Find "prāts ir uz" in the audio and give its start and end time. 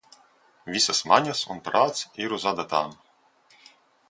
1.69-2.49